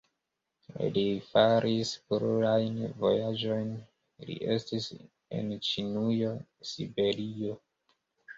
[0.93, 3.69] Li faris plurajn vojaĝojn,
[4.31, 4.89] li estis
[5.41, 6.33] en Ĉinujo,
[6.73, 7.57] Siberio.